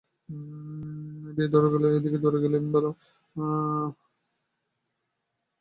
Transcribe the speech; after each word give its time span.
এই 1.31 1.47
দিকে 2.03 2.17
দৌড়ে 2.23 2.39
গেল। 2.43 2.53